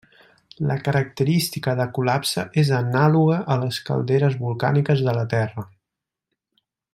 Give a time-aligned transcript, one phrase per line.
[0.69, 5.67] La característica de col·lapse és anàloga a les calderes volcàniques de la Terra.